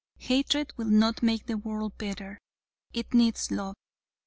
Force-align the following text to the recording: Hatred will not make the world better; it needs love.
Hatred 0.17 0.73
will 0.77 0.89
not 0.89 1.21
make 1.21 1.45
the 1.45 1.59
world 1.59 1.95
better; 1.99 2.39
it 2.91 3.13
needs 3.13 3.51
love. 3.51 3.75